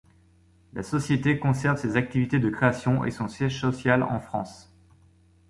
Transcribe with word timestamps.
La 0.73 0.81
société 0.81 1.37
conserve 1.37 1.77
ses 1.77 1.95
activités 1.95 2.39
de 2.39 2.49
création 2.49 3.05
et 3.05 3.11
son 3.11 3.27
siège 3.27 3.61
social 3.61 4.01
en 4.01 4.19
France. 4.19 4.73